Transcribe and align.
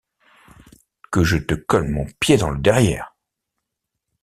que 1.11 1.23
je 1.23 1.37
te 1.37 1.53
colle 1.53 1.87
mon 1.87 2.07
pied 2.19 2.35
dans 2.35 2.49
le 2.49 2.57
derrière!… 2.57 3.15